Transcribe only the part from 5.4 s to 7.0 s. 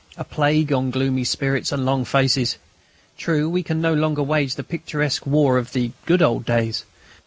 of the "good old days."